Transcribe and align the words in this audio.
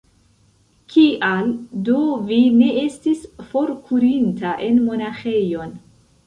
Kial 0.93 1.51
do 1.89 1.97
vi 2.29 2.39
ne 2.61 2.71
estis 2.85 3.21
forkurinta 3.53 4.55
en 4.71 4.81
monaĥejon? 4.89 5.79